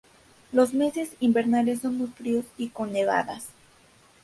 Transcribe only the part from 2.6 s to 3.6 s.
con nevadas.